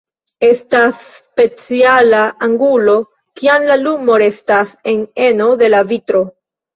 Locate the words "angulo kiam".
2.47-3.67